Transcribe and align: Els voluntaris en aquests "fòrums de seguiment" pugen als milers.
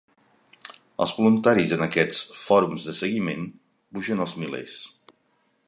Els 1.03 1.11
voluntaris 1.17 1.73
en 1.75 1.83
aquests 1.87 2.23
"fòrums 2.45 2.89
de 2.89 2.95
seguiment" 3.01 3.45
pugen 3.99 4.25
als 4.25 4.35
milers. 4.45 4.79